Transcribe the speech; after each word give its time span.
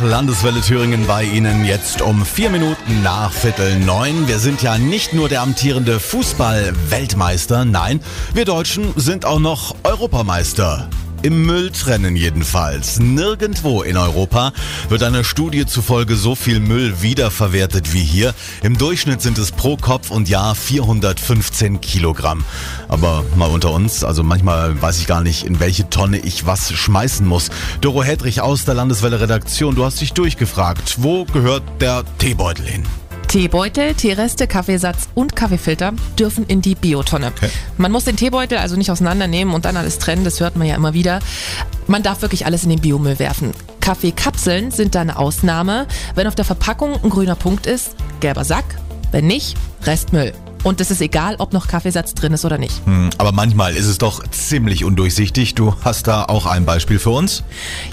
Landeswelle 0.00 0.60
Thüringen 0.60 1.06
bei 1.06 1.22
Ihnen 1.22 1.64
jetzt 1.64 2.02
um 2.02 2.26
vier 2.26 2.50
Minuten 2.50 3.04
nach 3.04 3.30
Viertel 3.30 3.78
neun. 3.78 4.26
Wir 4.26 4.40
sind 4.40 4.60
ja 4.60 4.76
nicht 4.76 5.12
nur 5.12 5.28
der 5.28 5.40
amtierende 5.40 6.00
Fußball-Weltmeister, 6.00 7.64
nein, 7.64 8.00
wir 8.32 8.44
Deutschen 8.44 8.92
sind 8.96 9.24
auch 9.24 9.38
noch 9.38 9.76
Europameister. 9.84 10.88
Im 11.24 11.46
Mülltrennen 11.46 12.16
jedenfalls. 12.16 13.00
Nirgendwo 13.00 13.80
in 13.80 13.96
Europa 13.96 14.52
wird 14.90 15.02
einer 15.02 15.24
Studie 15.24 15.64
zufolge 15.64 16.16
so 16.16 16.34
viel 16.34 16.60
Müll 16.60 17.00
wiederverwertet 17.00 17.94
wie 17.94 18.02
hier. 18.02 18.34
Im 18.62 18.76
Durchschnitt 18.76 19.22
sind 19.22 19.38
es 19.38 19.50
pro 19.50 19.78
Kopf 19.78 20.10
und 20.10 20.28
Jahr 20.28 20.54
415 20.54 21.80
Kilogramm. 21.80 22.44
Aber 22.88 23.24
mal 23.36 23.48
unter 23.48 23.70
uns, 23.70 24.04
also 24.04 24.22
manchmal 24.22 24.82
weiß 24.82 24.98
ich 24.98 25.06
gar 25.06 25.22
nicht, 25.22 25.44
in 25.44 25.60
welche 25.60 25.88
Tonne 25.88 26.18
ich 26.18 26.44
was 26.44 26.70
schmeißen 26.70 27.26
muss. 27.26 27.48
Doro 27.80 28.02
Hedrich 28.02 28.42
aus 28.42 28.66
der 28.66 28.74
Landeswelle 28.74 29.18
Redaktion, 29.18 29.74
du 29.74 29.86
hast 29.86 30.02
dich 30.02 30.12
durchgefragt. 30.12 30.96
Wo 30.98 31.24
gehört 31.24 31.62
der 31.80 32.04
Teebeutel 32.18 32.66
hin? 32.66 32.82
Teebeutel, 33.34 33.94
Teereste, 33.94 34.46
Kaffeesatz 34.46 35.08
und 35.16 35.34
Kaffeefilter 35.34 35.92
dürfen 36.16 36.46
in 36.46 36.62
die 36.62 36.76
Biotonne. 36.76 37.32
Okay. 37.36 37.50
Man 37.78 37.90
muss 37.90 38.04
den 38.04 38.14
Teebeutel 38.14 38.58
also 38.58 38.76
nicht 38.76 38.92
auseinandernehmen 38.92 39.54
und 39.54 39.64
dann 39.64 39.76
alles 39.76 39.98
trennen, 39.98 40.22
das 40.22 40.38
hört 40.38 40.54
man 40.54 40.68
ja 40.68 40.76
immer 40.76 40.94
wieder. 40.94 41.18
Man 41.88 42.04
darf 42.04 42.22
wirklich 42.22 42.46
alles 42.46 42.62
in 42.62 42.70
den 42.70 42.80
Biomüll 42.80 43.18
werfen. 43.18 43.50
Kaffeekapseln 43.80 44.70
sind 44.70 44.94
da 44.94 45.00
eine 45.00 45.18
Ausnahme. 45.18 45.88
Wenn 46.14 46.28
auf 46.28 46.36
der 46.36 46.44
Verpackung 46.44 46.94
ein 47.02 47.10
grüner 47.10 47.34
Punkt 47.34 47.66
ist, 47.66 47.96
gelber 48.20 48.44
Sack. 48.44 48.66
Wenn 49.10 49.26
nicht, 49.26 49.56
Restmüll. 49.82 50.32
Und 50.64 50.80
es 50.80 50.90
ist 50.90 51.02
egal, 51.02 51.36
ob 51.38 51.52
noch 51.52 51.68
Kaffeesatz 51.68 52.14
drin 52.14 52.32
ist 52.32 52.44
oder 52.44 52.56
nicht. 52.56 52.84
Hm, 52.86 53.10
aber 53.18 53.32
manchmal 53.32 53.76
ist 53.76 53.86
es 53.86 53.98
doch 53.98 54.26
ziemlich 54.28 54.84
undurchsichtig. 54.84 55.54
Du 55.54 55.74
hast 55.84 56.06
da 56.06 56.24
auch 56.24 56.46
ein 56.46 56.64
Beispiel 56.64 56.98
für 56.98 57.10
uns? 57.10 57.44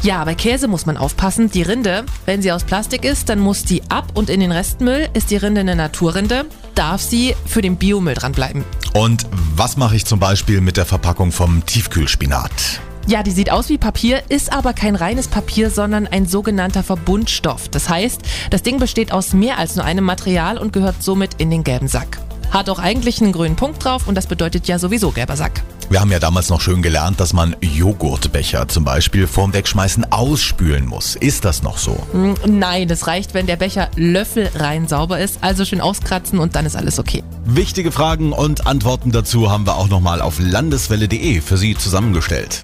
Ja, 0.02 0.24
bei 0.24 0.36
Käse 0.36 0.70
muss 0.70 0.86
man 0.86 0.96
aufpassen. 0.96 1.52
Die 1.52 1.62
Rinde, 1.64 2.06
wenn 2.26 2.42
sie 2.42 2.52
aus 2.52 2.64
Plastik 2.64 3.04
ist, 3.04 3.28
dann 3.28 3.40
muss 3.40 3.66
die 3.66 3.84
ab 3.90 4.08
und 4.14 4.30
in 4.30 4.40
den 4.40 4.54
Restmüll. 4.54 5.10
Ist 5.14 5.32
die 5.32 5.36
Rinde 5.36 5.62
eine 5.62 5.76
Naturrinde, 5.76 6.46
darf 6.74 7.02
sie 7.02 7.36
für 7.46 7.62
den 7.62 7.76
Biomüll 7.76 8.14
dranbleiben. 8.14 8.64
Und 8.94 9.28
was 9.56 9.76
mache 9.76 9.98
ich 9.98 10.06
zum 10.06 10.20
Beispiel 10.20 10.62
mit 10.62 10.78
der 10.78 10.86
Verpackung 10.86 11.34
vom 11.34 11.66
Tiefkühlspinat? 11.66 12.82
Ja, 13.08 13.24
die 13.24 13.32
sieht 13.32 13.52
aus 13.52 13.68
wie 13.68 13.78
Papier, 13.78 14.22
ist 14.30 14.54
aber 14.54 14.74
kein 14.74 14.96
reines 14.96 15.28
Papier, 15.28 15.70
sondern 15.70 16.08
ein 16.08 16.28
sogenannter 16.28 16.84
Verbundstoff. 16.84 17.68
Das 17.68 17.90
heißt, 17.90 18.22
das 18.50 18.64
Ding 18.64 18.80
besteht 18.80 19.12
aus 19.12 19.34
mehr 19.34 19.58
als 19.58 19.76
nur 19.76 19.84
einem 19.84 20.06
Material 20.06 20.58
und 20.58 20.72
gehört 20.72 21.04
somit 21.04 21.34
in 21.38 21.50
den 21.50 21.64
gelben 21.64 21.88
Sack. 21.88 22.20
Hat 22.52 22.70
auch 22.70 22.80
eigentlich 22.80 23.22
einen 23.22 23.32
grünen 23.32 23.56
Punkt 23.56 23.84
drauf 23.84 24.08
und 24.08 24.16
das 24.16 24.28
bedeutet 24.28 24.68
ja 24.68 24.78
sowieso 24.78 25.12
gelber 25.12 25.36
Sack. 25.36 25.64
Wir 25.90 26.00
haben 26.00 26.12
ja 26.12 26.20
damals 26.20 26.50
noch 26.50 26.62
schön 26.62 26.82
gelernt, 26.82 27.20
dass 27.20 27.34
man 27.34 27.56
Joghurtbecher 27.62 28.68
zum 28.68 28.84
Beispiel 28.86 29.28
vorm 29.28 29.54
Wegschmeißen 29.54 30.12
ausspülen 30.12 30.86
muss. 30.86 31.16
Ist 31.16 31.44
das 31.46 31.64
noch 31.64 31.78
so? 31.78 31.98
Hm, 32.12 32.36
Nein, 32.46 32.90
es 32.90 33.08
reicht, 33.08 33.34
wenn 33.34 33.48
der 33.48 33.56
Becher 33.56 33.90
löffelrein 33.96 34.88
sauber 34.88 35.20
ist. 35.20 35.40
Also 35.42 35.66
schön 35.66 35.82
auskratzen 35.82 36.40
und 36.40 36.56
dann 36.56 36.66
ist 36.66 36.76
alles 36.76 37.00
okay. 37.00 37.24
Wichtige 37.46 37.92
Fragen 37.92 38.34
und 38.34 38.68
Antworten 38.68 39.12
dazu 39.12 39.50
haben 39.50 39.66
wir 39.66 39.76
auch 39.78 39.88
nochmal 39.90 40.22
auf 40.22 40.40
landeswelle.de 40.40 41.42
für 41.42 41.58
Sie 41.58 41.76
zusammengestellt. 41.76 42.60